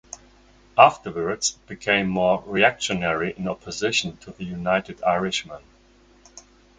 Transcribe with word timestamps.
Afterwards 0.79 1.57
it 1.61 1.67
became 1.67 2.07
more 2.07 2.43
reactionary 2.47 3.35
in 3.37 3.47
opposition 3.47 4.17
to 4.17 4.31
the 4.31 4.45
United 4.45 4.99
Irishmen. 5.03 5.61